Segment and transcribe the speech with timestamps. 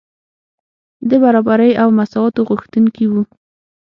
[1.09, 3.21] د برابرۍ او مساواتو غوښتونکي وو.